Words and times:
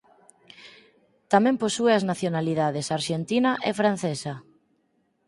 Tamén 1.31 1.55
posúe 1.63 1.89
as 1.95 2.07
nacionalidades 2.11 2.87
arxentina 2.97 3.51
e 3.69 3.71
francesa. 3.79 4.33